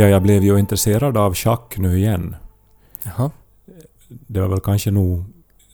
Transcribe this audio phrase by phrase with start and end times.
[0.00, 2.36] Ja, jag blev ju intresserad av schack nu igen.
[3.04, 3.30] Jaha.
[4.08, 5.24] Det var väl kanske nog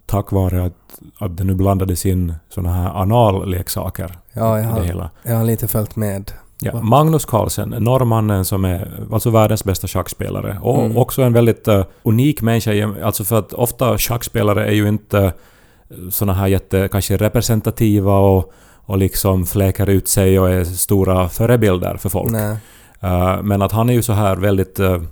[0.07, 4.79] tack vare att, att det nu blandades in såna här analleksaker Ja, i jag det
[4.79, 5.11] har, hela.
[5.23, 6.33] jag har lite följt med.
[6.61, 6.83] Ja?
[6.83, 10.59] Magnus Carlsen, norrmannen som är alltså världens bästa schackspelare.
[10.63, 10.97] Och Mm.
[10.97, 12.95] också en väldigt eh, unik människa.
[13.05, 15.33] Alltså för att ofta schackspelare är ju inte
[16.11, 21.97] såna här jätte, kanske representativa och, och liksom fläkar ut sig och är stora förebilder
[21.97, 22.31] för folk.
[22.33, 22.57] Nej.
[23.01, 24.81] Eh, men att han är ju så här väldigt...
[24.81, 25.03] Uh,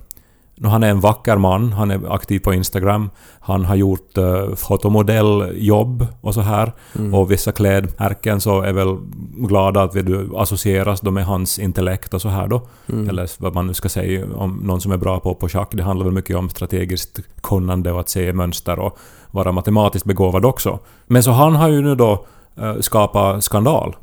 [0.63, 3.09] han är en vacker man, han är aktiv på Instagram.
[3.39, 6.73] Han har gjort uh, fotomodelljobb och så här.
[6.95, 7.13] Mm.
[7.13, 8.97] Och vissa klädmärken så är väl
[9.37, 12.61] glada att du associeras då med hans intellekt och så här då.
[12.89, 13.09] Mm.
[13.09, 15.69] Eller vad man nu ska säga om någon som är bra på, på schack.
[15.71, 18.97] Det handlar väl mycket om strategiskt kunnande och att se mönster och
[19.31, 20.79] vara matematiskt begåvad också.
[21.07, 22.25] Men så han har ju nu då
[22.61, 23.95] uh, skapat skandal.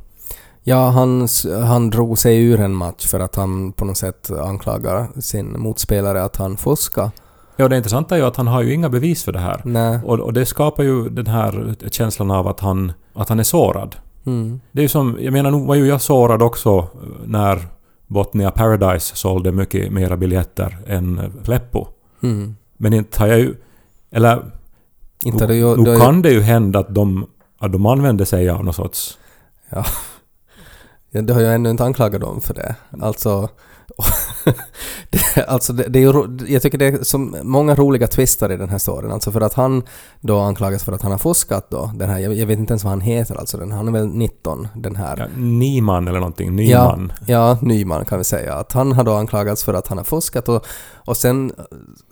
[0.64, 1.28] Ja, han,
[1.64, 6.22] han drog sig ur en match för att han på något sätt anklagar sin motspelare
[6.22, 7.10] att han fuskar.
[7.56, 9.60] Ja, det intressanta är ju att han har ju inga bevis för det här.
[9.64, 10.00] Nej.
[10.04, 13.96] Och, och det skapar ju den här känslan av att han, att han är sårad.
[14.26, 14.60] Mm.
[14.72, 16.88] Det är ju som, jag menar nog var ju jag sårad också
[17.24, 17.66] när
[18.06, 21.86] Botnia Paradise sålde mycket mera biljetter än Pleppo.
[22.22, 22.56] Mm.
[22.76, 23.54] Men inte har jag ju...
[24.10, 24.44] Eller...
[25.24, 27.26] Inte det, ju, det, kan det ju hända att de,
[27.58, 29.18] att de använder sig av någon sorts...
[29.68, 29.84] Ja,
[31.12, 32.74] det har jag ännu inte anklagat dem för det.
[33.00, 33.48] Alltså...
[35.10, 38.56] det, alltså det, det är ju, jag tycker det är som många roliga twistar i
[38.56, 39.10] den här storyn.
[39.10, 39.82] Alltså för att han
[40.20, 41.90] då anklagas för att han har fuskat då.
[41.94, 43.58] Den här, jag, jag vet inte ens vad han heter alltså.
[43.58, 45.16] Den, han är väl 19, den här.
[45.18, 46.56] Ja, Niman eller någonting.
[46.56, 47.12] Nyman.
[47.26, 48.54] Ja, Nyman kan vi säga.
[48.54, 51.52] Att han har då anklagats för att han har fuskat och, och sen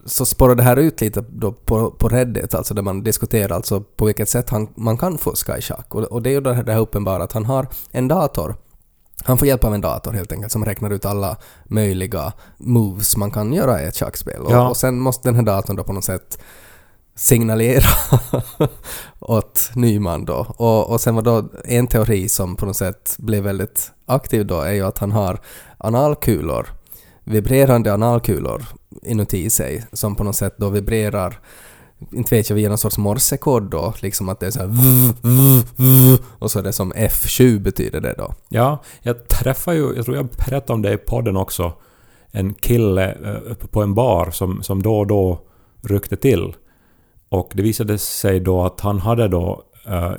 [0.07, 3.81] så spårar det här ut lite då på, på Reddit, alltså där man diskuterar alltså
[3.81, 5.95] på vilket sätt han, man kan fuska i schack.
[5.95, 8.55] Och, och det är ju det här, det här uppenbara att han har en dator
[9.25, 13.31] han får hjälp av en dator helt enkelt som räknar ut alla möjliga moves man
[13.31, 14.41] kan göra i ett schackspel.
[14.41, 14.69] Och, Ja.
[14.69, 16.39] och sen måste den här datorn då på något sätt
[17.15, 17.89] signalera
[19.19, 20.47] åt Nyman då.
[20.57, 24.61] Och, och sen var då en teori som på något sätt blev väldigt aktiv då
[24.61, 25.41] är ju att han har
[25.79, 26.67] analkulor,
[27.25, 28.63] vibrerande analkulor
[29.03, 31.41] inuti sig som på något sätt då vibrerar
[32.13, 35.13] inte vet jag, via någon sorts morsekod då, liksom att det är så här v,
[35.23, 38.35] v, v, och så är det som F7 betyder det då.
[38.49, 41.73] Ja, jag träffade ju, jag tror jag berättade om det i podden också,
[42.31, 45.41] en kille eh, på en bar som, som då och då
[45.83, 46.55] ryckte till.
[47.29, 50.13] Och det visade sig då att han hade då eh,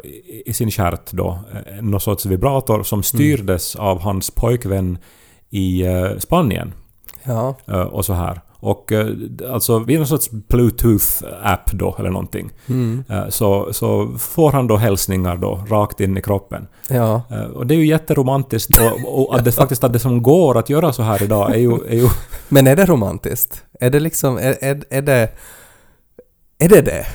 [0.45, 4.97] i sin stjärt då eh, någon sorts vibrator som styrdes av hans pojkvän
[5.49, 6.73] i eh, Spanien.
[7.23, 7.55] Ja.
[7.67, 8.41] eh, och så här.
[8.63, 9.07] Och eh,
[9.51, 12.51] alltså vid någon sorts Bluetooth-app då eller någonting.
[12.69, 13.03] Mm.
[13.09, 16.67] eh, Så, så får han då hälsningar då rakt in i kroppen.
[16.89, 17.21] Ja.
[17.31, 20.57] Eh, Och det är ju jätteromantiskt och, och att det faktiskt att det som går
[20.57, 21.71] att göra så här idag är ju...
[21.87, 22.09] Är ju
[22.49, 23.63] Men är det romantiskt?
[23.79, 25.29] Är det liksom, är, är, är det...
[26.59, 27.05] Är det det?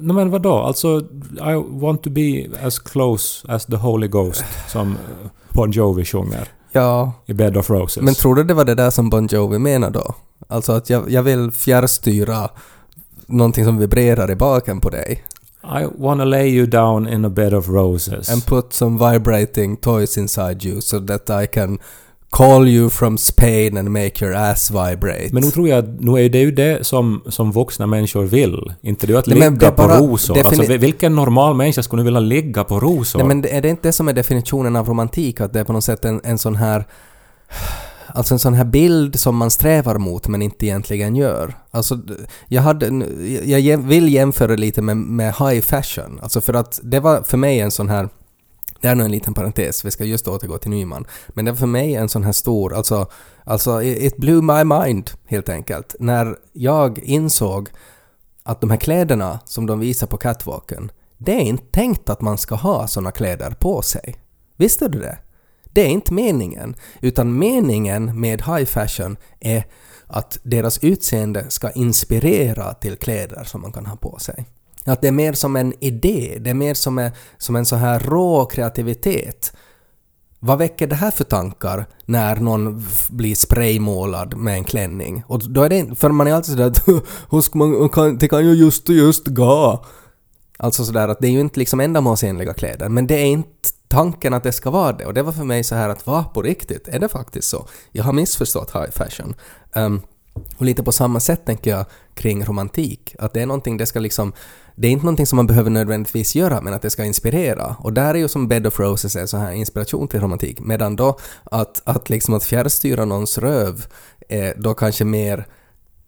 [0.00, 0.54] nej men vadå?
[0.54, 1.00] Alltså,
[1.36, 4.96] I want to be as close as the Holy Ghost som
[5.48, 7.12] Bon Jovi sjunger Ja.
[7.26, 8.02] i Bed of Roses.
[8.02, 10.14] Men tror du det var det där som Bon Jovi menade då?
[10.48, 12.50] Alltså att jag, jag vill fjärrstyra
[13.26, 15.24] någonting som vibrerar i baken på dig.
[15.62, 18.30] I wanna lay you down in a bed of roses.
[18.30, 21.78] And put some vibrating toys inside you so that I can
[22.30, 25.28] call you from Spain and make your ass vibrate.
[25.32, 28.72] Men nu tror jag att nu är det ju det som, som vuxna människor vill.
[28.80, 30.46] Inte det att Nej, ligga på rosor.
[30.46, 33.18] Alltså, vilken normal människa skulle vilja ligga på rosor?
[33.18, 35.40] Nej men är det inte det som är definitionen av romantik?
[35.40, 36.84] Att det är på något sätt en, en sån här...
[38.14, 41.54] Alltså en sån här bild som man strävar mot men inte egentligen gör.
[41.70, 41.98] Alltså,
[42.48, 42.86] jag hade...
[43.44, 46.20] Jag vill jämföra lite med, med high fashion.
[46.22, 48.08] Alltså för att det var för mig en sån här...
[48.80, 51.06] Det är nog en liten parentes, vi ska just återgå till Nyman.
[51.28, 53.06] Men det var för mig en sån här stor, alltså...
[53.44, 55.94] Alltså, it blew my mind, helt enkelt.
[56.00, 57.68] När jag insåg
[58.42, 62.38] att de här kläderna som de visar på catwalken, det är inte tänkt att man
[62.38, 64.16] ska ha såna kläder på sig.
[64.56, 65.18] Visste du det?
[65.72, 66.76] Det är inte meningen.
[67.00, 69.64] Utan meningen med high fashion är
[70.06, 74.44] att deras utseende ska inspirera till kläder som man kan ha på sig.
[74.84, 77.76] Att det är mer som en idé, det är mer som en, som en så
[77.76, 79.52] här rå kreativitet.
[80.42, 85.22] Vad väcker det här för tankar när någon blir spraymålad med en klänning?
[85.26, 86.88] Och då är det för man är alltid sådär att
[87.30, 89.84] "Hur ska man, kan, det kan ju just just gå.
[90.62, 94.34] Alltså sådär att det är ju inte liksom ändamålsenliga kläder, men det är inte tanken
[94.34, 95.06] att det ska vara det.
[95.06, 96.88] Och det var för mig så här att va, på riktigt?
[96.88, 97.68] Är det faktiskt så?
[97.92, 99.34] Jag har missförstått high fashion.
[99.72, 100.02] Um,
[100.56, 103.14] och lite på samma sätt tänker jag kring romantik.
[103.18, 104.32] Att det är någonting, det ska liksom...
[104.74, 107.76] Det är inte någonting som man behöver nödvändigtvis göra, men att det ska inspirera.
[107.78, 110.60] Och där är ju som Bed of Roses är så här inspiration till romantik.
[110.60, 113.86] Medan då att, att liksom att fjärrstyra någons röv
[114.28, 115.46] är då kanske mer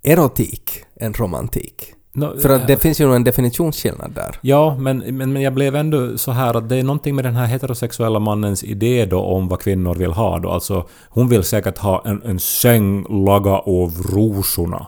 [0.03, 1.95] erotik än romantik.
[2.15, 4.39] No, För att det finns ju en definitionsskillnad där.
[4.41, 7.35] Ja, men, men, men jag blev ändå så här att det är någonting med den
[7.37, 10.51] här heterosexuella mannens idé då om vad kvinnor vill ha då.
[10.51, 14.87] Alltså, hon vill säkert ha en, en säng lagad av rosorna.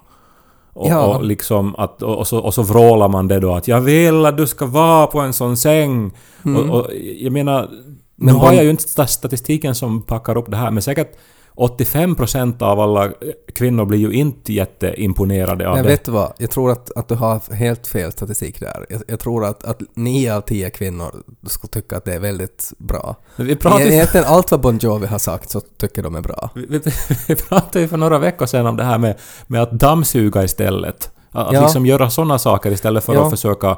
[0.73, 1.07] Och, Ja.
[1.17, 4.37] och, liksom att, och, så, och så vrålar man det då att jag vill att
[4.37, 6.11] du ska vara på en sån säng.
[6.43, 6.91] Och, och
[7.21, 7.77] jag menar, nu
[8.21, 8.35] Mm.
[8.35, 11.17] Men har jag ju inte sta- statistiken som packar upp det här, men säkert
[11.57, 13.13] 85% av alla
[13.55, 15.91] kvinnor blir ju inte jätteimponerade av Men det.
[15.91, 16.33] vet du vad?
[16.39, 18.87] Jag tror att, att du har helt fel statistik där.
[18.89, 21.11] Jag, jag tror att, att nio av tio kvinnor
[21.47, 23.17] skulle tycka att det är väldigt bra.
[23.37, 26.21] Men Vi pratade, ju- Egentligen allt vad Bon Jovi har sagt så tycker de är
[26.21, 26.51] bra.
[26.55, 26.81] vi, vi,
[27.29, 31.11] vi pratade ju för några veckor sedan om det här med, med att dammsuga istället.
[31.35, 31.61] Att Ja.
[31.63, 33.25] liksom göra sådana saker istället för Ja.
[33.25, 33.77] att försöka eh,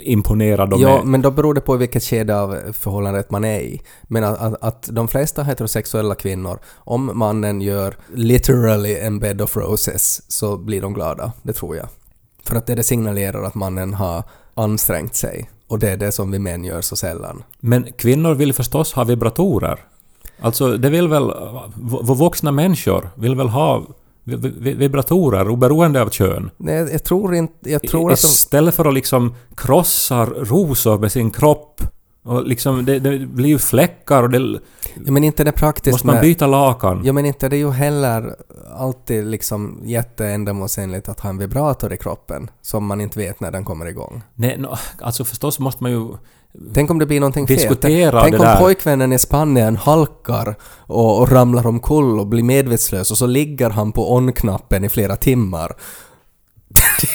[0.00, 1.04] imponera dem Ja, med...
[1.06, 3.80] men då beror det på i vilket skede av förhållandet man är i.
[4.02, 9.56] Men att, att, att de flesta heterosexuella kvinnor, om mannen gör literally en bed of
[9.56, 11.32] roses, så blir de glada.
[11.42, 11.86] Det tror jag.
[12.44, 14.22] För att det, det signalerar att mannen har
[14.54, 15.50] ansträngt sig.
[15.68, 17.42] Och det är det som vi män gör så sällan.
[17.60, 19.78] Men kvinnor vill förstås ha vibratorer.
[20.40, 21.30] Alltså, det vill väl...
[22.18, 23.82] Vuxna människor vill väl ha
[24.24, 26.50] vibratorer oberoende av kön.
[26.56, 27.70] Nej, jag tror inte...
[27.70, 28.26] Jag tror att de...
[28.26, 31.80] Istället för att liksom krossa rosor med sin kropp.
[32.24, 34.60] Och liksom, det, det blir ju fläckar och det...
[34.94, 37.00] Ja, men inte det praktiskt Måste man byta lakan?
[37.04, 38.34] Ja, men inte det är ju heller
[38.74, 43.64] alltid liksom jätteändamålsenligt att ha en vibrator i kroppen som man inte vet när den
[43.64, 44.22] kommer igång.
[44.34, 46.08] Nej, no, alltså förstås måste man ju
[46.74, 47.56] Tänk om det blir någonting fel.
[47.56, 48.56] diskutera Tänk det om där.
[48.58, 50.54] pojkvännen i Spanien halkar
[50.86, 55.16] och, och ramlar omkull och blir medvetslös och så ligger han på on-knappen i flera
[55.16, 55.72] timmar.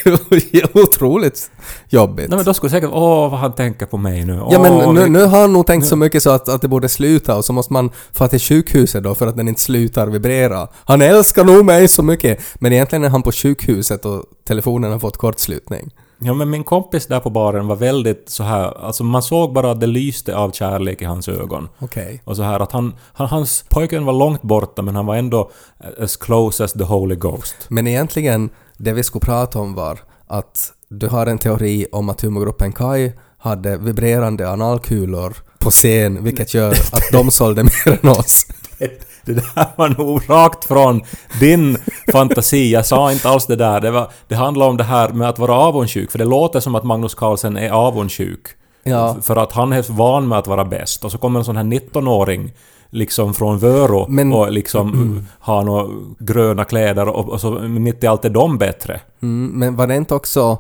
[0.30, 1.52] Det är otroligt
[1.90, 2.30] jobbigt.
[2.30, 4.42] Nej men då skulle säkert åh vad han tänker på mig nu.
[4.52, 6.68] Ja men Åh, nu, nu har han nog tänkt så mycket så att, att det
[6.68, 10.08] borde sluta och så måste man få till sjukhuset då för att den inte slutar
[10.08, 10.68] vibrera.
[10.86, 12.40] Han älskar nog mig så mycket!
[12.56, 15.92] Men egentligen är han på sjukhuset och telefonen har fått kortslutning.
[16.20, 19.72] Ja men min kompis där på baren var väldigt så här, alltså man såg bara
[19.72, 21.70] att det lyste av kärlek i hans ögon.
[21.80, 22.22] Okej.
[22.24, 25.52] Och så här att han, han hans pojken var långt borta men han var ändå
[26.00, 27.56] as close as the Holy Ghost.
[27.68, 32.22] Men egentligen, det vi skulle prata om var att du har en teori om att
[32.22, 38.46] humorgruppen Kai hade vibrerande analkulor på scen, vilket gör att de sålde mer än oss.
[39.28, 41.02] Det där var nog rakt från
[41.40, 41.78] din
[42.12, 42.72] fantasi.
[42.72, 43.82] Jag sa inte alls det där.
[43.82, 46.12] Det, var, det handlar om det här med att vara avundsjuk.
[46.12, 48.48] För det låter som att Magnus Carlsen är avundsjuk.
[48.84, 49.16] Ja.
[49.22, 51.06] För att han är van med att vara bäst.
[51.06, 52.54] Och så kommer en sån här 19-åring
[52.90, 55.88] liksom från Vörå Men- och liksom har några
[56.20, 59.02] gröna kläder och, och så mitt i allt är de bättre.
[59.22, 60.58] Mm, men var det inte också,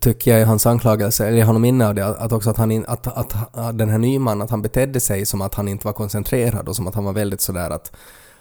[0.00, 2.84] tycker jag i hans anklagelse, eller nog minne av det, att också att, han in,
[2.88, 5.92] att, att, att den här Nyman, att han betedde sig som att han inte var
[5.92, 7.92] koncentrerad och som att han var väldigt sådär att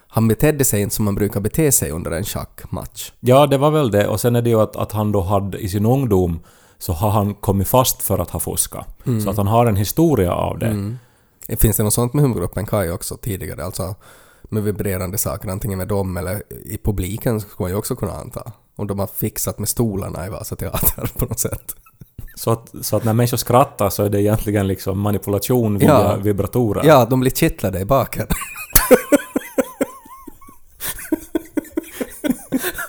[0.08, 3.12] han betedde sig inte som man brukar bete sig under en schackmatch.
[3.20, 4.08] Ja, det var väl det.
[4.08, 6.40] Och sen är det ju att, att han då hade i sin ungdom
[6.78, 8.88] så har han kommit fast för att ha fuskat.
[9.24, 10.66] Så att han har en historia av det.
[10.66, 10.98] Mm.
[11.58, 13.66] Finns det något sånt med humorgruppen Kai också tidigare?
[13.66, 13.96] Alltså
[14.50, 18.52] med vibrerande saker, antingen med dem eller i publiken skulle man ju också kunna anta.
[18.76, 21.76] Om de har fixat med stolarna i Vasa Teater på något sätt.
[22.36, 26.16] Så att, så att när människor skrattar så är det egentligen liksom manipulation via Ja.
[26.16, 26.84] vibratorer.
[26.86, 28.28] Ja, de blir kittlade i baken.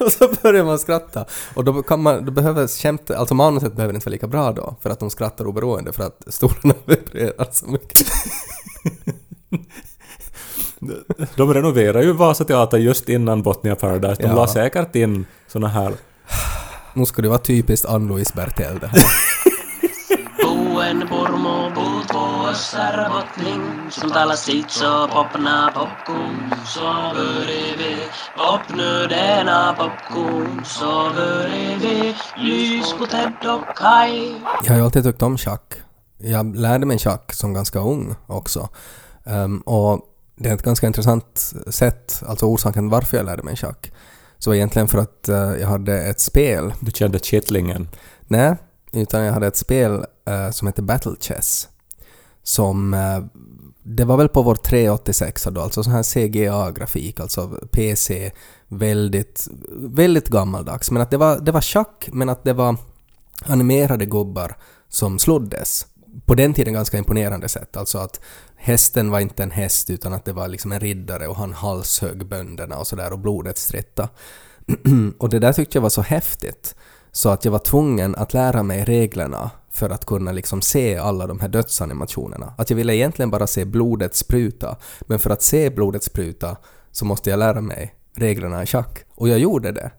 [0.01, 1.25] och så börjar man skratta.
[1.55, 4.77] Och då, kan man, då behöver skämt, alltså manuset behöver inte vara lika bra då,
[4.81, 8.07] för att de skrattar oberoende för att stolarna vibrerar så mycket.
[11.37, 14.23] De renoverar ju Vasa Teater just innan Botnia Paradise.
[14.23, 14.35] De Ja.
[14.35, 15.93] la säkert in såna här...
[16.95, 19.03] Nu ska det vara typiskt Ann-Louise Bertel det här.
[20.43, 26.55] Buen purmu puut puussar botning, som talar sitt så popna popcorn,
[30.65, 34.35] så bredvid lys på Ted och Kai.
[34.65, 35.75] Jag har ju alltid tyckt om schack.
[36.19, 38.69] Jag lärde mig schack som ganska ung också.
[39.27, 40.01] Ehm, och
[40.39, 43.93] det är ett ganska intressant sätt, alltså orsaken varför jag lärde mig schack.
[44.39, 47.89] Så egentligen för att eh, jag hade ett spel, Du kände kittlingen.
[48.27, 48.57] nej,
[48.93, 51.69] utan jag hade ett spel eh, som heter Battle Chess.
[52.43, 53.21] Som, eh,
[53.83, 58.31] det var väl på vår 386 då, alltså sån här CGA-grafik, alltså PC,
[58.69, 60.91] väldigt, väldigt gammaldags.
[60.91, 62.77] Men att det var, det var schack, men att det var
[63.45, 64.57] animerade gubbar
[64.89, 65.87] som sloddes.
[66.27, 68.21] På den tiden ganska imponerande sätt, alltså att
[68.57, 72.27] hästen var inte en häst utan att det var liksom en riddare och han halshögg
[72.27, 74.09] bönderna och sådär och blodet stritta.
[75.19, 76.75] och det där tyckte jag var så häftigt
[77.13, 81.27] så att jag var tvungen att lära mig reglerna för att kunna liksom se alla
[81.27, 82.55] de här dödsanimationerna.
[82.59, 86.57] Att jag ville egentligen bara se blodet spruta, men för att se blodet spruta
[86.93, 89.05] så måste jag lära mig reglerna i schack.
[89.15, 89.91] Och jag gjorde det.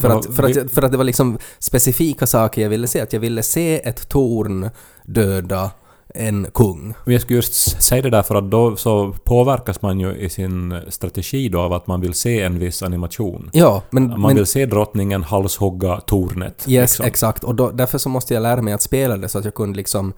[0.00, 2.68] För, Ja, att, för, att, vi- jag- för att det var liksom specifika saker jag
[2.68, 3.00] ville se.
[3.00, 4.70] Att jag ville se ett torn
[5.04, 5.70] döda
[6.14, 6.94] en kung.
[7.04, 10.28] Men jag skulle just säga det där för att då så påverkas man ju i
[10.28, 13.50] sin strategi då av att man vill se en viss animation.
[13.52, 14.08] Ja, men...
[14.08, 16.64] Man men vill se drottningen halshugga tornet.
[16.68, 17.06] yes, liksom.
[17.06, 17.44] exakt.
[17.44, 19.76] Och då, därför så måste jag lära mig att spela det så att jag kunde
[19.76, 20.12] liksom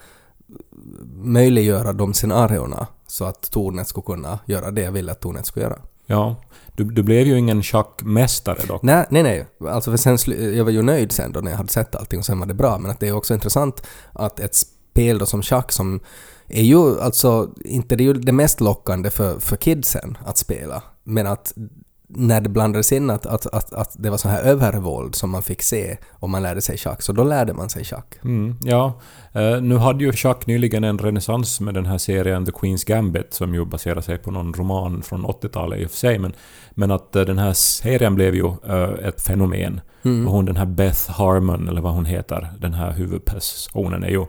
[1.17, 5.65] möjliggöra de scenarierna så att tornet skulle kunna göra det jag ville att tornet skulle
[5.65, 5.79] göra.
[6.07, 6.37] Ja.
[6.77, 8.83] Du, du blev ju ingen schackmästare dock.
[8.83, 9.47] Nej, nej, nej.
[9.71, 10.19] Alltså för sen,
[10.57, 12.55] jag var ju nöjd sen då när jag hade sett allting och sen var det
[12.55, 12.79] bra.
[12.79, 14.55] Men att det är också intressant att ett
[14.95, 16.01] spel då som schack som
[16.49, 20.83] är ju alltså inte det är ju det mest lockande för, för kidsen att spela.
[21.05, 21.55] Men att
[22.09, 25.43] när det blandades in att, att, att, att det var så här övervåld som man
[25.43, 28.15] fick se om man lärde sig schack, så då lärde man sig schack.
[28.25, 29.01] Mm, ja.
[29.33, 33.35] Eh, nu hade ju schack nyligen en renässans med den här serien The Queen's Gambit
[33.35, 36.19] som ju baserar sig på någon roman från 80-talet i och för sig.
[36.19, 36.33] Men,
[36.71, 39.81] men att eh, den här serien blev ju eh, ett fenomen.
[40.05, 40.27] Mm.
[40.27, 44.27] Och hon den här Beth Harmon, eller vad hon heter, den här huvudpersonen är ju...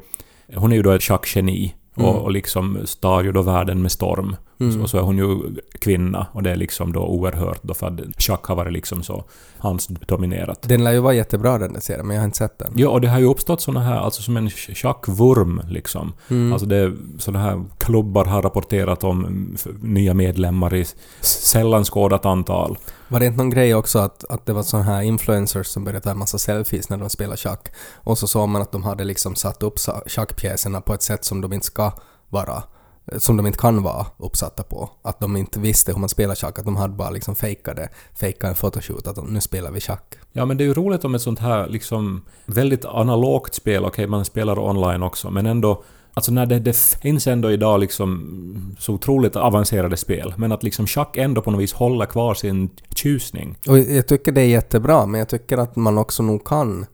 [0.54, 1.76] Hon är ju då ett schackgeni.
[1.98, 2.10] Mm.
[2.10, 4.36] Och, och liksom star ju då världen med storm.
[4.60, 4.82] Mm.
[4.82, 5.40] Och så är hon ju
[5.80, 9.24] kvinna och det är liksom då oerhört då för att schack har varit liksom så
[9.58, 10.62] hans dominerat.
[10.62, 12.74] Den lär ju vara jättebra den där serien, men jag har inte sett den.
[12.76, 16.14] Ja, och det har ju uppstått såna här, alltså som en schackvurm liksom.
[16.30, 16.54] Mm.
[16.54, 19.48] Alltså det, såna här klubbar har rapporterat om
[19.82, 20.86] nya medlemmar i
[21.22, 22.78] sällan skådat antal.
[23.08, 26.04] Var det inte någon grej också att, att det var såna här influencers som började
[26.04, 27.68] ta en massa selfies när de spelade schack?
[27.96, 31.42] Och så såg man att de hade liksom satt upp schackpjäserna på ett sätt som
[31.42, 31.92] de inte ska
[32.30, 32.64] vara.
[33.12, 34.90] Eh, Som de inte kan vara uppsatta på.
[35.02, 38.52] Att de inte visste hur man spelar schack, att de hade bara liksom fejkade, fejkade
[38.52, 40.16] en photoshoot att de, nu spelar vi schack.
[40.34, 44.08] Ja, men det är ju roligt om ett sånt här liksom väldigt analogt spel, okej
[44.08, 45.84] man spelar online också, men ändå
[46.18, 50.88] Alltså när det, det finns ändå idag liksom så otroligt avancerade spel, men att liksom
[50.88, 53.58] schack ändå på något vis håller kvar sin tjusning.
[53.68, 56.86] Och jag tycker det är jättebra, men jag tycker att man också nog kan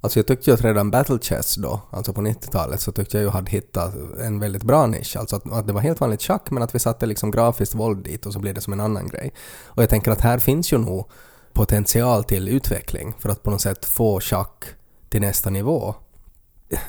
[0.00, 3.24] Alltså jag tyckte ju att redan Battle Chess då, alltså på 90-talet, så tyckte jag
[3.24, 5.16] ju hade hittat en väldigt bra nisch.
[5.16, 8.04] Alltså att, att det var helt vanligt schack, men att vi satte liksom grafiskt våld
[8.04, 9.32] dit och så blir det som en annan grej.
[9.64, 11.08] Och jag tänker att här finns ju nog
[11.52, 14.64] potential till utveckling för att på något sätt få schack
[15.08, 15.94] till nästa nivå.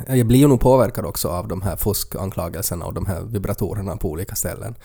[0.08, 4.10] Jag blir ju nog påverkad också av de här fuskanklagelserna och de här vibratorerna på
[4.10, 4.76] olika ställen.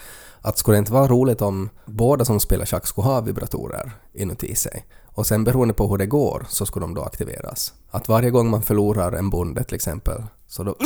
[0.40, 4.54] Att skulle det inte vara roligt om båda som spelar schack skulle ha vibratorer inuti
[4.54, 4.84] sig
[5.16, 7.74] och sen beroende på hur det går så skulle de då aktiveras.
[7.90, 10.76] Att varje gång man förlorar en bonde till exempel så då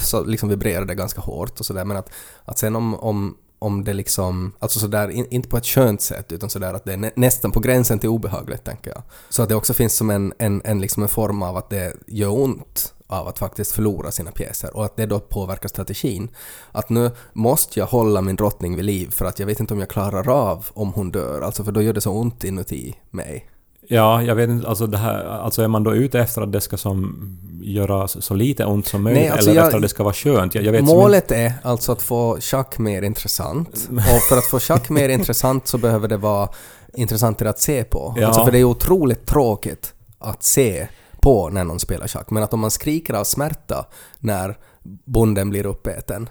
[0.00, 2.10] så liksom vibrerar det ganska hårt och sådär men att,
[2.44, 6.32] att sen om, om, om det liksom, alltså sådär, in, inte på ett skönt sätt
[6.32, 9.02] utan sådär att det är nä, nästan på gränsen till obehagligt tänker jag.
[9.28, 11.96] Så att det också finns som en, en, en, liksom en form av att det
[12.06, 16.28] gör ont av att faktiskt förlora sina pjäser och att det då påverkar strategin.
[16.72, 19.80] Att nu måste jag hålla min drottning vid liv för att jag vet inte om
[19.80, 23.51] jag klarar av om hon dör, alltså för då gör det så ont inuti mig.
[23.88, 26.60] Ja, jag vet inte, alltså det här, alltså är man då ute efter att det
[26.60, 27.16] ska som
[27.62, 30.14] göra så lite ont som möjligt Nej, alltså eller jag- efter att det ska vara
[30.14, 30.54] skönt?
[30.54, 33.88] Jag, jag vet som Målet är alltså att få schack mer intressant.
[33.90, 36.48] Och för att få schack mer intressant så behöver det vara
[36.94, 38.14] intressantare att se på.
[38.16, 38.26] Ja.
[38.26, 40.88] Alltså för det är otroligt tråkigt att se
[41.20, 42.30] på när någon spelar schack.
[42.30, 43.86] Men att om man skriker av smärta
[44.18, 44.58] när
[45.04, 46.28] bonden blir uppäten.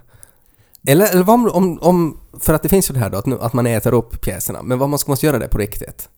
[0.87, 2.19] Eller, eller om, om, om...
[2.39, 4.61] För att det finns ju det här då att, nu, att man äter upp pjäserna.
[4.63, 6.09] Men vad man ska måste göra det på riktigt.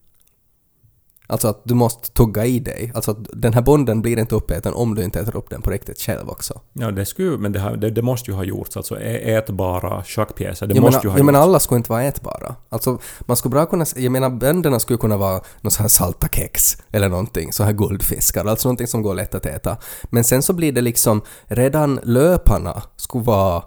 [1.28, 2.92] Alltså att du måste tugga i dig.
[2.96, 5.70] Alltså att den här bonden blir inte uppäten om du inte äter upp den på
[5.70, 6.62] riktigt själv också.
[6.74, 8.78] Ja, det skulle men det, här, det, det måste ju ha gjorts.
[8.78, 10.68] Alltså ätbara schackpjäser.
[10.68, 12.56] Det jag måste menar, ju ha jag menar alla skulle inte vara ätbara.
[12.70, 13.86] Alltså man skulle bra kunna...
[13.96, 17.74] Jag menar bönderna skulle kunna vara någon så här salta kex eller någonting, så här
[17.74, 19.78] guldfiskar, alltså någonting som går lätt att äta.
[20.04, 23.64] Men sen så blir det liksom, redan löparna skulle vara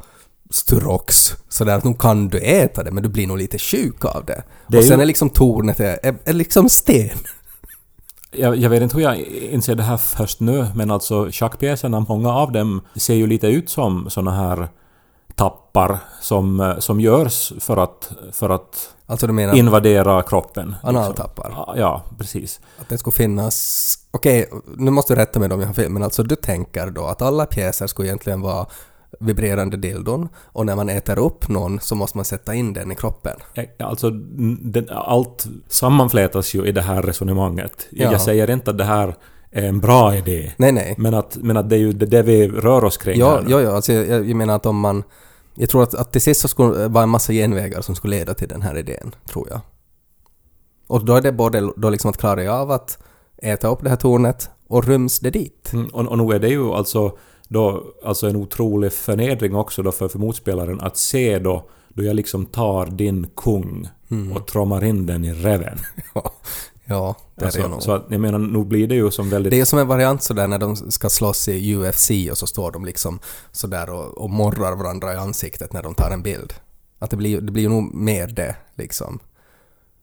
[0.51, 4.25] Sturox, sådär att nu kan du äta det men du blir nog lite sjuk av
[4.27, 4.43] det.
[4.69, 7.19] Det och sen ju- är liksom tornet är, är, är liksom sten.
[8.39, 9.19] Jag, jag vet inte hur jag
[9.51, 13.71] inser det här först nu, men alltså schackpjäserna, många av dem ser ju lite ut
[13.71, 14.69] som såna här
[15.35, 20.75] tappar som, eh, som görs för att, för att Alltså invadera kroppen.
[20.83, 21.49] analtappar?
[21.49, 21.75] Liksom.
[21.77, 22.61] Ja, precis.
[22.81, 23.99] Att det skulle finnas...
[24.11, 27.05] Okej, nu måste du rätta mig om jag har fel, men alltså du tänker då
[27.07, 28.67] att alla pjäser skulle egentligen vara
[29.21, 32.95] vibrerande dildon och när man äter upp någon så måste man sätta in den i
[32.95, 33.37] kroppen.
[33.55, 34.11] Ja, Alltså,
[34.61, 37.87] den, allt sammanflätas ju i det här resonemanget.
[37.91, 38.13] Jag, Ja.
[38.13, 39.15] jag säger inte att det här
[39.51, 40.53] är en bra idé.
[40.57, 40.95] Nej, nej.
[40.99, 43.45] Men att, men att det är ju det, det vi rör oss kring Ja, här
[43.49, 45.03] ja, ja alltså jag, jag menar att om man...
[45.55, 48.17] Jag tror att, att till sist så skulle det vara en massa genvägar som skulle
[48.17, 49.61] leda till den här idén, tror jag.
[50.87, 52.99] Och då är det både då liksom att klara av att
[53.43, 55.71] äta upp det här tornet och ryms det dit.
[55.73, 59.93] Mm, och, och nog är det ju alltså då alltså en otrolig förnedring också då
[59.93, 63.89] för, för motspelaren att se då då jag liksom tar din kung
[64.35, 65.79] och trommar in den i reven.
[66.15, 66.33] Ja,
[66.85, 67.83] ja det är det Alltså, nog.
[67.83, 69.51] så att, jag menar, nog blir det ju som väldigt...
[69.51, 72.71] Det är som en variant sådär när de ska slåss i UFC och så står
[72.71, 73.19] de liksom
[73.53, 76.55] sådär och, och morrar varandra i ansiktet när de tar en bild.
[76.99, 79.19] Att det blir, det blir ju nog mer det liksom.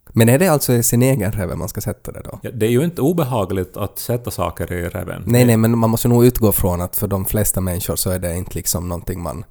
[0.10, 2.40] Men är det alltså i sin egen reve man ska sätta det då?
[2.42, 5.24] Ja, det är ju inte obehagligt att sätta saker i reven.
[5.26, 8.20] Nej, nej, men man måste nog utgå från att för de flesta människor så är
[8.20, 9.46] det inte liksom någonting man...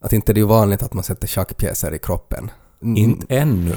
[0.00, 2.50] Att inte det är vanligt att man sätter schackpjäser i kroppen.
[2.82, 2.96] Mm.
[2.96, 3.74] Inte ännu.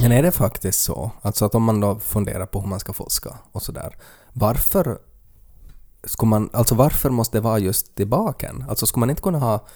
[0.00, 1.10] Men är det faktiskt så?
[1.22, 3.96] Alltså att om man då funderar på hur man ska fuska och sådär.
[4.32, 4.98] Varför
[6.06, 8.64] ska man, alltså varför måste det vara just i baken?
[8.68, 9.66] Alltså ska man inte kunna ha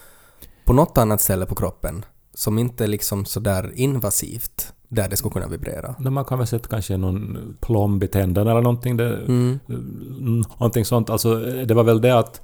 [0.64, 2.04] på något annat ställe på kroppen
[2.34, 5.94] som inte är liksom sådär invasivt där det ska kunna vibrera?
[5.98, 8.96] Men Man kan väl sätta kanske någon plomb i tänderna eller någonting.
[8.96, 9.58] Det, Mm.
[9.68, 11.10] mm, någonting sånt.
[11.10, 12.40] Alltså, det var väl det att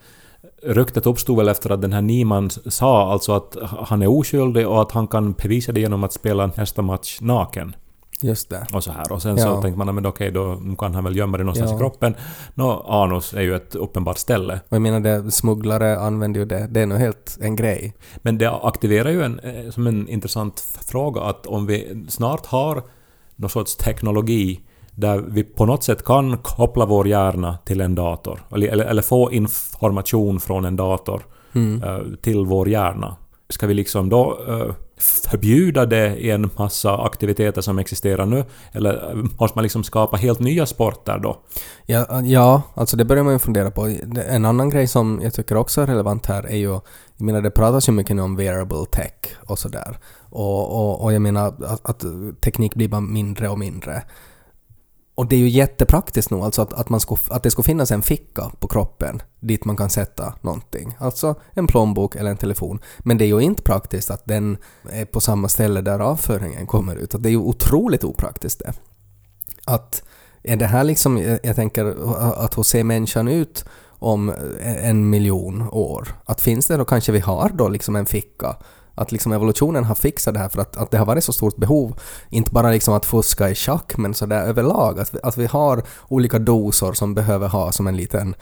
[0.62, 4.82] ryktet uppstod väl efter att den här Niemann sa alltså att han är oskyldig och
[4.82, 7.76] att han kan bevisa det genom att spela nästa match naken.
[8.24, 8.66] Just det.
[8.72, 9.12] Och så här.
[9.12, 9.62] Och sen så Ja.
[9.62, 11.76] tänkte man, men okej, då kan han väl gömma det någonstans Ja.
[11.76, 12.14] i kroppen.
[12.54, 14.60] Nå, anus är ju ett uppenbart ställe.
[14.68, 16.66] Och jag menar det, smugglare använder ju det.
[16.70, 17.94] Det är nog helt en grej.
[18.16, 22.82] Men det aktiverar ju en, eh, som en intressant fråga att om vi snart har
[23.36, 28.40] någon sorts teknologi där vi på något sätt kan koppla vår hjärna till en dator,
[28.52, 31.22] eller, eller, eller få information från en dator
[31.54, 31.82] Mm.
[31.82, 33.16] eh, till vår hjärna.
[33.48, 38.44] Ska vi liksom då eh, förbjuda det i en massa aktiviteter som existerar nu?
[38.72, 41.36] Eller måste man liksom skapa helt nya sporter då?
[41.86, 43.96] Ja, ja, alltså det börjar man ju fundera på.
[44.28, 46.72] En annan grej som jag tycker också är relevant här är ju,
[47.16, 49.98] jag menar det pratas ju mycket nu om wearable tech och sådär.
[50.30, 52.04] Och, och, och jag menar att, att
[52.40, 54.02] teknik blir bara mindre och mindre.
[55.14, 57.90] Och det är ju jättepraktiskt nog, alltså att, att, man ska, att det ska finnas
[57.90, 60.96] en ficka på kroppen dit man kan sätta någonting.
[60.98, 62.78] Alltså en plånbok eller en telefon.
[62.98, 64.56] Men det är ju inte praktiskt att den
[64.90, 67.14] är på samma ställe där avföringen kommer ut.
[67.14, 68.72] Att det är ju otroligt opraktiskt det.
[69.64, 70.02] Att
[70.42, 71.84] är det här liksom, jag jag tänker
[72.44, 73.64] att hur ser människan ut
[73.98, 74.32] om
[74.80, 76.08] en miljon år?
[76.24, 78.56] Att finns det då kanske vi har då liksom en ficka?
[78.94, 81.56] Att liksom evolutionen har fixat det här för att, att det har varit så stort
[81.56, 85.46] behov, inte bara liksom att fuska i schack men sådär överlag, att vi, att vi
[85.46, 88.34] har olika dosor som behöver ha som en liten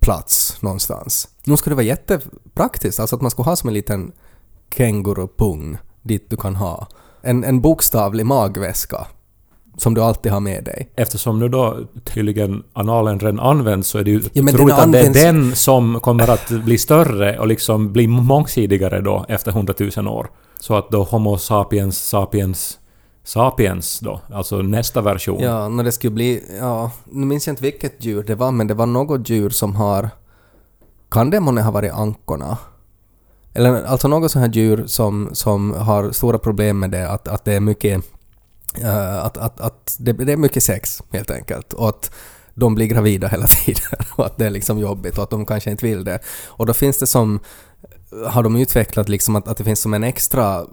[0.00, 1.28] plats någonstans.
[1.44, 4.12] Nu skulle det vara jättepraktiskt, alltså att man skulle ha som en liten
[4.76, 6.88] kängurupung dit du kan ha.
[7.22, 9.06] En, en bokstavlig magväska
[9.76, 10.90] som du alltid har med dig.
[10.96, 15.00] Eftersom nu då tydligen analen redan används så är det ju Ja, troligt att det
[15.00, 20.30] är den som kommer att bli större och liksom bli mångsidigare då efter hundratusen år.
[20.60, 22.78] Så att då Homo sapiens sapiens
[23.24, 25.42] sapiens då, alltså nästa version.
[25.42, 26.44] Ja, när det skulle bli...
[26.60, 29.76] Ja, nu minns jag inte vilket djur det var, men det var något djur som
[29.76, 30.10] har...
[31.10, 32.58] Kan det månne ha varit ankorna?
[33.54, 37.44] Eller alltså något sånt här djur som, som har stora problem med det, att, att
[37.44, 38.04] det är mycket...
[38.82, 41.72] Eh, att, att, att det, det är mycket sex, helt enkelt.
[41.72, 42.10] Och att
[42.54, 43.98] de blir gravida hela tiden.
[44.16, 46.18] Och att det är liksom jobbigt och att de kanske inte vill det.
[46.46, 47.40] Och då finns det som
[48.26, 50.66] har de utvecklat liksom att, att det finns som en extra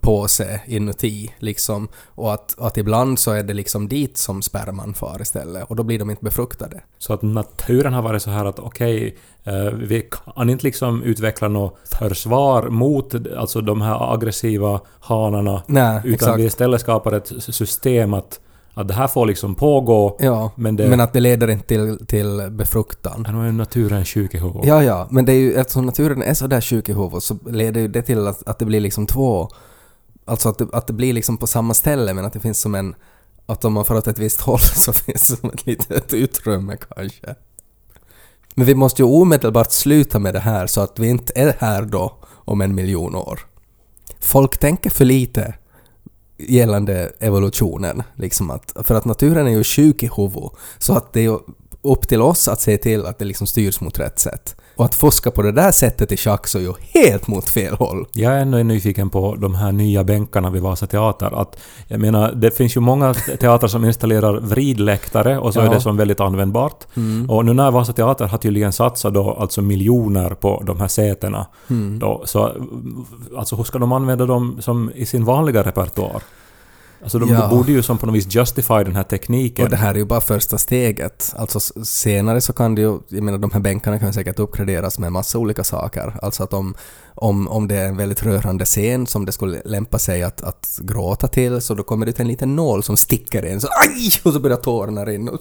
[0.00, 4.94] påse inuti liksom och att, och att ibland så är det liksom dit som sperman
[4.94, 6.80] far istället och då blir de inte befruktade.
[6.98, 11.48] Så att naturen har varit så här att okej, eh, vi kan inte liksom utveckla
[11.48, 15.62] något försvar mot alltså de här aggressiva hanarna.
[15.66, 16.38] Nej, utan exakt.
[16.38, 18.40] vi istället skapar ett system att,
[18.74, 20.16] att det här får liksom pågå.
[20.20, 23.26] Ja, Men men, det- att det leder inte till, till befruktan.
[23.32, 24.66] Var ju naturen sjuk i huvudet.
[24.66, 27.36] Ja, ja, men det är ju eftersom naturen är så där sjuk i huvudet så
[27.46, 29.48] leder ju det till att, att det blir liksom två...
[30.24, 32.74] Alltså att det, att det blir liksom på samma ställe men att det finns som
[32.74, 32.94] en...
[33.46, 36.76] Att om man får åt ett visst håll så finns det som ett litet utrymme
[36.76, 37.34] kanske.
[38.54, 41.82] Men vi måste ju omedelbart sluta med det här så att vi inte är här
[41.82, 43.40] då om en miljon år.
[44.20, 45.54] Folk tänker för lite
[46.38, 48.02] gällande evolutionen.
[48.14, 50.50] Liksom att, för att naturen är ju sjuk i huvudet.
[50.78, 51.38] Så att det är ju
[51.84, 54.56] upp till oss att se till att det liksom styrs mot rätt sätt.
[54.76, 57.74] Och att fuska på det där sättet i schack så är ju helt mot fel
[57.74, 58.06] håll.
[58.12, 61.40] Jag är ändå nyfiken på de här nya bänkarna vid Vasa Teater.
[61.40, 61.56] Att,
[61.88, 65.64] jag menar, det finns ju många teatrar som installerar vridläktare och så Ja.
[65.64, 66.84] är det som väldigt användbart.
[66.96, 67.30] Mm.
[67.30, 71.46] Och nu när Vasa Teater har tydligen satsat då alltså miljoner på de här sätena.
[71.70, 71.98] Mm.
[71.98, 72.52] Då, så
[73.36, 76.22] alltså hur ska de använda dem som i sin vanliga repertoar?
[77.04, 77.40] Alltså de, Ja.
[77.40, 79.64] de borde ju som på något vis justify den här tekniken.
[79.64, 81.32] Och det här är ju bara första steget.
[81.36, 85.12] Alltså senare så kan det ju, jag menar de här bänkarna kan säkert uppgraderas med
[85.12, 86.16] massa olika saker.
[86.22, 86.74] Alltså att om,
[87.14, 90.78] om, om det är en väldigt rörande scen som det skulle lämpa sig att, att
[90.82, 94.10] gråta till så då kommer det ut en liten nål som sticker in så aj!
[94.24, 95.32] Och så börjar tårarna rinna.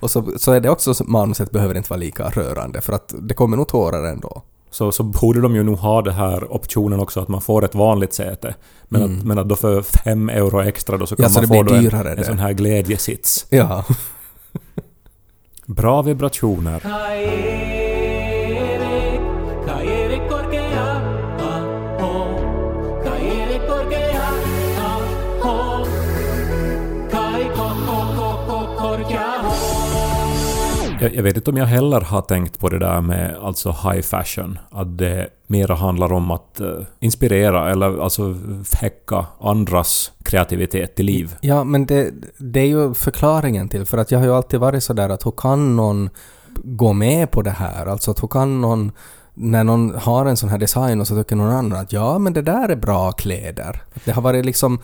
[0.00, 3.14] Och så, så är det också, så manuset behöver inte vara lika rörande för att
[3.20, 4.42] det kommer nog tårar ändå.
[4.70, 7.74] Så, så borde de ju nog ha det här optionen också att man får ett
[7.74, 8.54] vanligt säte.
[8.88, 11.42] Men, att, men att då för fem euro extra då så kan Mm.
[11.42, 12.24] Ja, så man det få en, en det.
[12.24, 13.46] sån här glädjesits.
[13.50, 13.84] Ja.
[15.66, 16.80] Bra vibrationer.
[31.00, 34.00] Jag, jag vet inte om jag heller har tänkt på det där med alltså high
[34.00, 34.58] fashion.
[34.70, 38.34] Att det mera handlar om att uh, inspirera eller alltså
[38.80, 41.36] häcka andras kreativitet till liv.
[41.40, 44.82] Ja, men det, det är ju förklaringen till, för att jag har ju alltid varit
[44.82, 46.10] sådär att hur kan någon
[46.54, 47.86] gå med på det här?
[47.86, 48.92] Alltså att hur kan någon,
[49.34, 52.32] när någon har en sån här design och så tycker någon annan att ja, men
[52.32, 53.82] det där är bra kläder.
[54.04, 54.78] Det har varit liksom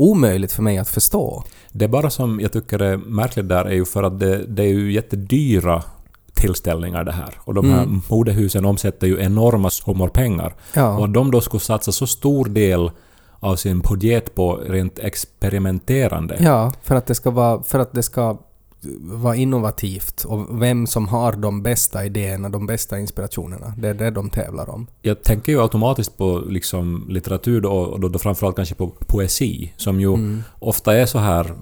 [0.00, 1.44] omöjligt för mig att förstå.
[1.72, 4.62] Det är bara som jag tycker är märkligt där är ju för att det, det
[4.62, 5.82] är ju jättedyra
[6.34, 7.34] tillställningar det här.
[7.44, 8.00] Och de här Mm.
[8.10, 10.46] modehusen omsätter ju enorma summor pengar.
[10.46, 12.90] Och Ja, att de då skulle satsa så stor del
[13.40, 16.36] av sin budget på rent experimenterande.
[16.40, 18.38] ja för, att det ska vara, för att det ska
[19.00, 23.74] vara innovativt och vem som har de bästa idéerna, de bästa inspirationerna.
[23.78, 24.86] Det är det de tävlar om.
[25.02, 29.72] Jag tänker ju automatiskt på liksom litteratur då, och då, då framförallt kanske på poesi,
[29.76, 30.42] som ju Mm.
[30.58, 31.54] ofta är så här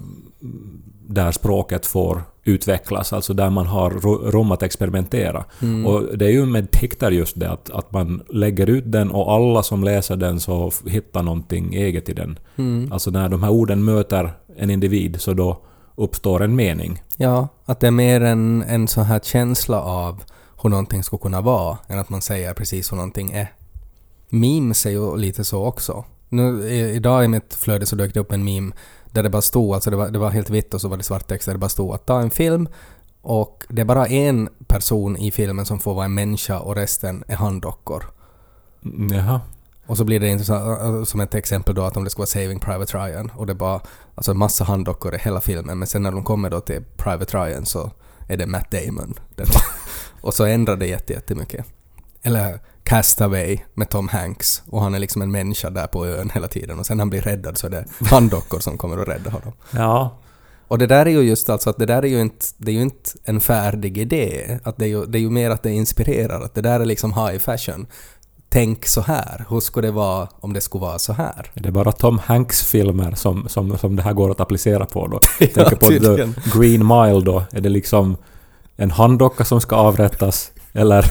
[1.07, 3.89] där språket får utvecklas, alltså där man har
[4.31, 5.45] rum att experimentera.
[5.61, 5.85] Mm.
[5.85, 9.33] Och det är ju med dikter just det att, att man lägger ut den och
[9.33, 12.39] alla som läser den så hittar någonting eget i den.
[12.55, 12.91] Mm.
[12.91, 15.61] Alltså när de här orden möter en individ så då
[15.99, 17.03] uppstår en mening.
[17.17, 20.23] Ja, att det är mer en, en sån här känsla av
[20.61, 23.53] hur någonting skulle kunna vara än att man säger precis hur någonting är.
[24.29, 26.05] Memes är ju lite så också.
[26.29, 28.71] Nu, i, idag i mitt flöde så dök det upp en meme
[29.11, 31.03] där det bara stod, alltså det var, det var helt vitt och så var det
[31.03, 32.67] svart text där det bara stod att ta en film
[33.21, 37.23] och det är bara en person i filmen som får vara en människa och resten
[37.27, 38.03] är handdockor.
[39.11, 39.41] Jaha.
[39.89, 42.59] Och så blir det intressant, som ett exempel då att om det ska vara Saving
[42.59, 43.81] Private Ryan och det är bara
[44.15, 47.37] alltså en massa handdockor i hela filmen men sen när de kommer då till Private
[47.37, 47.91] Ryan så
[48.27, 49.13] är det Matt Damon.
[50.21, 51.65] Och så ändrar det jätte- jättemycket.
[52.23, 56.47] Eller Castaway med Tom Hanks och han är liksom en människa där på ön hela
[56.47, 59.29] tiden och sen när han blir räddad så är det handdockor som kommer att rädda
[59.29, 59.53] honom.
[59.71, 60.17] Ja.
[60.67, 62.75] Och det där är ju just alltså att det där är ju inte, det är
[62.75, 64.59] ju inte en färdig idé.
[64.63, 66.85] Att det, är ju, det är ju mer att det inspirerar, att det där är
[66.85, 67.87] liksom high fashion.
[68.51, 71.51] Tänk så här, hur skulle det vara om det skulle vara så här?
[71.53, 75.19] Det är bara Tom Hanks-filmer som, som, som det här går att applicera på då.
[75.39, 75.89] Jag tänker på.
[75.89, 77.43] The Green Mile då.
[77.51, 78.17] Är det liksom
[78.75, 80.51] en handdocka som ska avrättas?
[80.73, 81.05] Eller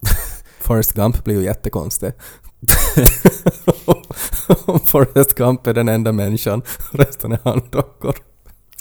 [0.60, 2.12] Forrest Gump blir ju jättekonstig.
[4.84, 6.62] Forrest Gump är den enda människan,
[6.92, 8.16] resten är handdockor.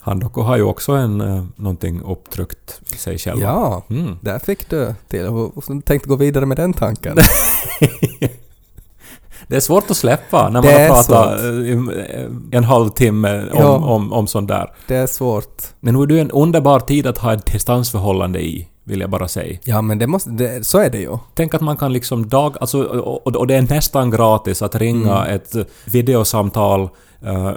[0.08, 3.42] Handdockor har ju också en, eh, någonting upptryckt i sig själva.
[3.42, 4.18] Ja, Mm.
[4.22, 5.26] där fick du till.
[5.28, 7.18] Hur tänkte gå vidare med den tanken?
[9.48, 13.78] Det är svårt att släppa när man har pratat eh, i en halvtimme om, Ja.
[13.78, 14.74] om, om sånt där.
[14.88, 15.64] Det är svårt.
[15.80, 19.28] Men nu är det en underbar tid att ha ett distansförhållande i, vill jag bara
[19.28, 19.58] säga.
[19.64, 21.18] Ja, men det måste, det, så är det ju.
[21.36, 22.56] Tänk att man kan liksom dag...
[22.62, 25.36] Alltså, och, och det är nästan gratis att ringa Mm.
[25.36, 26.90] ett videosamtal eh,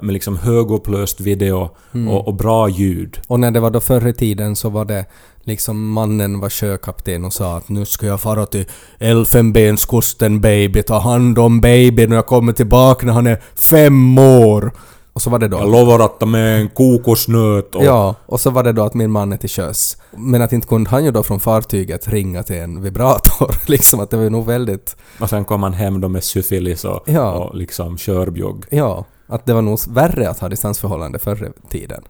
[0.02, 2.08] med liksom högupplöst video Mm.
[2.08, 3.18] och, och bra ljud.
[3.26, 5.06] Och när det var då förr i tiden så var det
[5.44, 8.64] liksom mannen var sjökapten och sa att nu ska jag fara till
[8.98, 14.72] Elfenbenskusten baby, ta hand om babyn och jag kommer tillbaka när han är fem år.
[15.12, 15.56] Och så var det då...
[15.58, 17.84] Jag lovar att ta med en kokosnöt och...
[17.84, 19.96] Ja, och så var det då att min man är till sjöss.
[20.16, 23.54] Men att inte kunde han ju då från fartyget ringa till en vibrator.
[23.70, 24.96] liksom att det var ju nog väldigt...
[25.20, 27.32] Och sen kom man hem då med syfilis och, Ja.
[27.32, 28.64] och liksom körbjugg.
[28.70, 32.02] Ja, att det var nog värre att ha distansförhållande förr i tiden.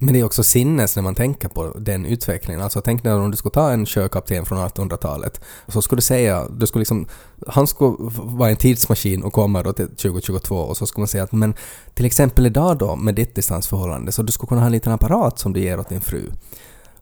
[0.00, 2.62] Men det är också sinnes när man tänker på den utvecklingen.
[2.62, 6.02] Alltså tänk när om du skulle ta en sjökapten från 1800-talet och så skulle du
[6.02, 7.06] säga, du skulle liksom,
[7.46, 11.24] han skulle vara en tidsmaskin och komma då till 2022 och så skulle man säga
[11.24, 11.54] att men
[11.94, 15.38] till exempel idag då med ditt distansförhållande så du skulle kunna ha en liten apparat
[15.38, 16.30] som du ger åt din fru.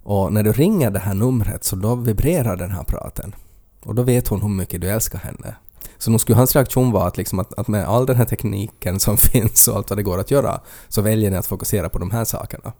[0.03, 3.35] Och när du ringer det här numret så då vibrerar den här apparaten.
[3.83, 5.55] Och då vet hon hur mycket du älskar henne.
[5.99, 9.01] Så nog skulle hans reaktion vara att, liksom att, att med all den här tekniken
[9.01, 11.99] som finns och allt vad det går att göra så väljer ni att fokusera på
[11.99, 12.73] de här sakerna.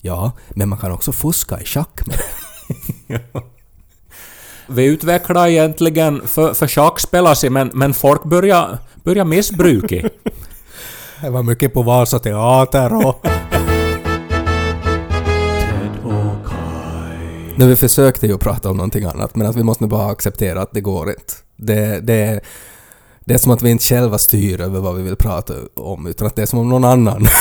[0.00, 2.16] Ja, men man kan också fuska i schack med
[3.08, 3.20] det.
[4.66, 10.08] Vi utvecklar egentligen för, för schackspelare men, men folk börjar, börjar missbruka.
[11.22, 13.26] Jag var mycket på Vasa teater och...
[17.56, 20.62] Nu, vi försökte ju prata om någonting annat, men att vi måste nu bara acceptera
[20.62, 21.34] att det går inte.
[21.56, 22.40] Det, det,
[23.24, 26.26] det är som att vi inte själva styr över vad vi vill prata om, utan
[26.26, 27.26] att det är som om någon annan.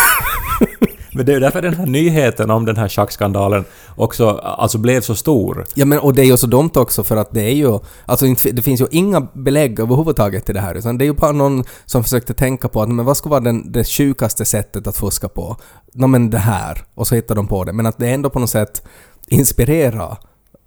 [1.16, 5.02] Men det är ju därför den här nyheten om den här schackskandalen också alltså blev
[5.02, 5.66] så stor.
[5.76, 7.80] Ja men och det är ju så dumt också för att det är ju...
[8.06, 11.32] Alltså det finns ju inga belägg överhuvudtaget till det här utan det är ju bara
[11.32, 14.98] någon som försökte tänka på att men vad skulle vara den, det sjukaste sättet att
[14.98, 15.58] fuska på?
[15.94, 16.84] Nå men det här.
[16.96, 17.74] Och så hittar de på det.
[17.74, 18.84] Men att det ändå på något sätt
[19.28, 20.18] inspirera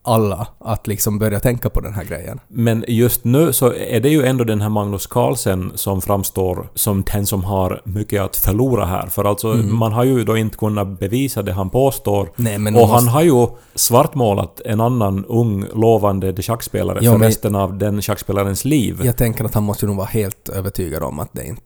[0.06, 2.40] alla att liksom börja tänka på den här grejen.
[2.48, 7.02] Men just nu så är det ju ändå den här Magnus Carlsen som framstår som
[7.12, 9.06] den som har mycket att förlora här.
[9.06, 12.30] För alltså, man har ju då inte kunnat bevisa det han påstår.
[12.36, 17.12] Nej, men och man han måste- har ju svartmålat en annan ung, lovande schackspelare Ja,
[17.12, 19.00] för men- resten av den schackspelarens liv.
[19.04, 21.62] Jag tänker att han måste nog vara helt övertygad om att det inte...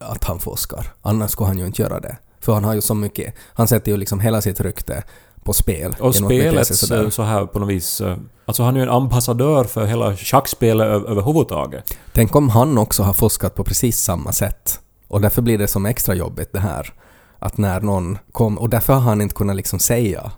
[0.00, 0.86] att han fuskar.
[1.02, 2.16] Annars skulle han ju inte göra det.
[2.40, 3.34] För han har ju så mycket...
[3.54, 5.02] Han sätter ju liksom hela sitt rykte
[5.44, 5.94] på spel.
[6.00, 8.00] Och spelet så, här på något vis...
[8.00, 11.98] eh, Alltså han är ju en ambassadör för hela schackspelet överhuvudtaget.
[12.12, 14.80] Tänk om han också har fuskat på precis samma sätt.
[15.08, 16.92] Och därför blir det som extra jobbigt det här.
[17.38, 18.58] Att när någon kom...
[18.58, 20.30] Och därför har han inte kunnat liksom säga...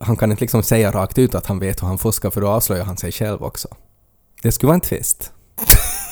[0.00, 2.48] Han kan inte liksom säga rakt ut att han vet hur han fuskar för då
[2.48, 3.68] avslöjar han sig själv också.
[4.42, 5.32] Det skulle vara en twist.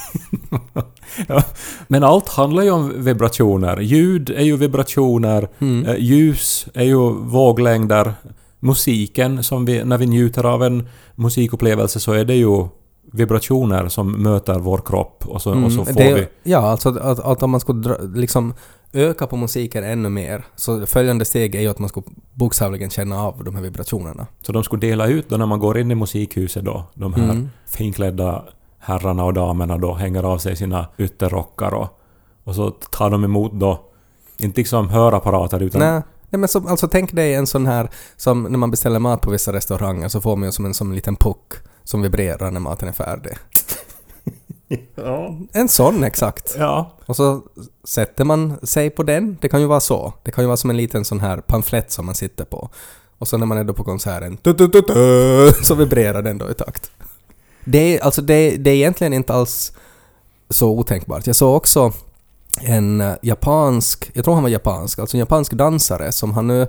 [1.28, 1.42] Ja.
[1.88, 3.80] Men allt handlar ju om vibrationer.
[3.80, 5.86] Ljud är ju vibrationer, Mm.
[5.86, 8.14] eh, ljus är ju våglängder.
[8.60, 12.66] Musiken, som vi, när vi njuter av en musikupplevelse så är det ju
[13.12, 16.14] vibrationer som möter vår kropp och så, och så får Mm.
[16.14, 16.50] det, vi...
[16.50, 18.54] Ja, alltså att, att, att om man skulle dra, liksom
[18.92, 23.22] öka på musiken ännu mer så följande steg är ju att man skulle bokstavligen känna
[23.22, 24.26] av de här vibrationerna.
[24.42, 27.24] Så de skulle dela ut då när man går in i musikhuset då, de här
[27.24, 27.48] Mm.
[27.66, 28.44] finklädda
[28.78, 31.88] herrarna och damerna då hänger av sig sina ytterrockar och,
[32.44, 33.80] och så tar de emot då,
[34.38, 38.42] inte liksom hörapparater utan Nej, nej men som, alltså tänk dig en sån här som
[38.42, 40.94] när man beställer mat på vissa restauranger så får man ju som en som en
[40.94, 41.52] liten puck
[41.84, 43.32] som vibrerar när maten är färdig.
[44.94, 45.36] Ja.
[45.52, 46.54] En sån exakt.
[46.58, 46.92] Ja.
[47.06, 47.42] Och så
[47.84, 49.38] sätter man sig på den.
[49.40, 50.12] Det kan ju vara så.
[50.22, 52.70] Det kan ju vara som en liten sån här pamflett som man sitter på.
[53.18, 54.94] Och så när man är då på konserten tu, tu, tu, tu,
[55.62, 56.90] så vibrerar den då i takt.
[57.70, 59.72] Det är, alltså det, det är egentligen inte alls
[60.50, 61.26] så otänkbart.
[61.26, 61.92] Jag såg också
[62.60, 66.66] en eh, japansk, jag tror han var japansk, alltså en japansk dansare som han nu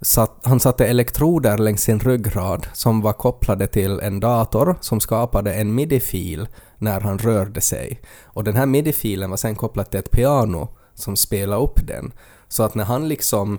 [0.00, 5.54] satt, han satte elektroder längs sin ryggrad som var kopplade till en dator som skapade
[5.54, 8.00] en midi-fil när han rörde sig.
[8.24, 12.12] Och den här midi-filen var sen kopplad till ett piano som spelade upp den.
[12.48, 13.58] Så att när han liksom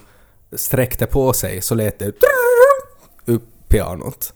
[0.51, 2.05] sträckte på sig så lät det
[3.25, 4.33] upp pianot.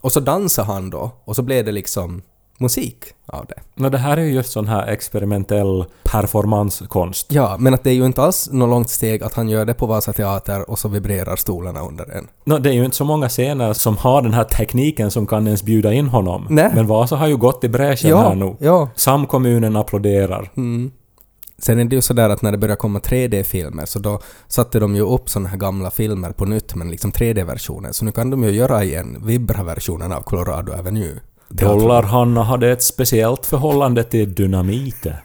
[0.00, 2.22] Och så dansade han då och så blev det liksom
[2.58, 3.54] musik av det.
[3.74, 7.32] Men det här är ju just sån här experimentell performanskonst.
[7.32, 9.74] Ja, men att det är ju inte alls något långt steg att han gör det
[9.74, 12.28] på Vasa Teater och så vibrerar stolarna under en.
[12.44, 15.46] Nå, det är ju inte så många scener som har den här tekniken som kan
[15.46, 16.46] ens bjuda in honom.
[16.50, 16.70] Nej.
[16.74, 18.56] Men Vasa har ju gått i bräschen här nu.
[18.60, 18.88] ja.
[18.94, 20.50] Samkommunen applåderar.
[20.56, 20.90] Mm.
[21.60, 24.96] Sen är det ju sådär att när det börjar komma 3D-filmer så då satte de
[24.96, 27.92] ju upp såna här gamla filmer på nytt men liksom 3D-versioner.
[27.92, 31.20] Så nu kan de ju göra igen Vibra-versionen av Colorado Avenue.
[31.48, 35.24] Dollar-Hanna hade ett speciellt förhållande till dynamiter.